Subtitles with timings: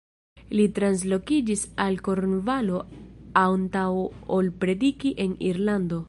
[0.59, 2.79] Li translokiĝis al Kornvalo
[3.41, 3.87] antaŭ
[4.39, 5.99] ol prediki en Irlando.